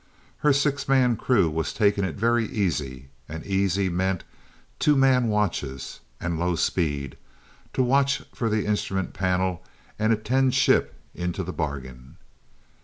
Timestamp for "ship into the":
10.55-11.53